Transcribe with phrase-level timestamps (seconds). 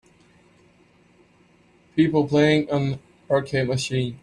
[1.95, 2.97] People playing an
[3.29, 4.17] arcade machine.